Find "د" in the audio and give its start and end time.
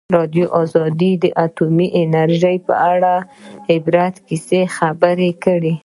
1.23-1.25, 3.23-3.27